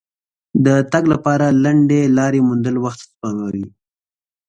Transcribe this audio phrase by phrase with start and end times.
[0.65, 3.65] د تګ لپاره لنډې لارې موندل وخت سپموي.